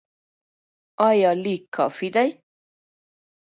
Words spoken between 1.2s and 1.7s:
لیک